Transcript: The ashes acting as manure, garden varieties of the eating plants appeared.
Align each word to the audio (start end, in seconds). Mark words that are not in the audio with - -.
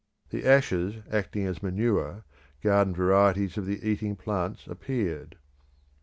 The 0.31 0.47
ashes 0.47 0.95
acting 1.11 1.45
as 1.45 1.61
manure, 1.61 2.23
garden 2.63 2.95
varieties 2.95 3.55
of 3.55 3.67
the 3.67 3.87
eating 3.87 4.15
plants 4.15 4.65
appeared. 4.65 5.37